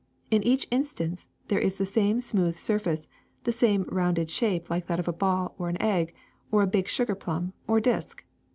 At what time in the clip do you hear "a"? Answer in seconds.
5.07-5.13, 6.63-6.65, 7.77-7.81